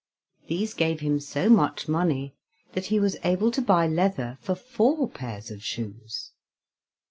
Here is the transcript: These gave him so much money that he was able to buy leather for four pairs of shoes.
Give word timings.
These 0.47 0.73
gave 0.73 1.01
him 1.01 1.19
so 1.19 1.47
much 1.47 1.87
money 1.87 2.33
that 2.73 2.85
he 2.87 2.99
was 2.99 3.17
able 3.23 3.51
to 3.51 3.61
buy 3.61 3.85
leather 3.85 4.39
for 4.41 4.55
four 4.55 5.07
pairs 5.07 5.51
of 5.51 5.63
shoes. 5.63 6.31